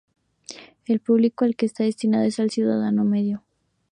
El 0.87 0.99
público 0.99 1.45
al 1.45 1.55
que 1.55 1.67
está 1.67 1.83
destinado 1.83 2.23
es 2.25 2.39
al 2.39 2.49
ciudadano 2.49 3.03
medio. 3.05 3.43